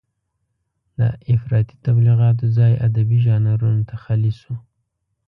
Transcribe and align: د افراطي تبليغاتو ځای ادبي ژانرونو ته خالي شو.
د 0.99 1.01
افراطي 1.33 1.75
تبليغاتو 1.85 2.45
ځای 2.57 2.73
ادبي 2.87 3.17
ژانرونو 3.25 3.81
ته 3.89 3.95
خالي 4.03 4.31
شو. 4.39 4.53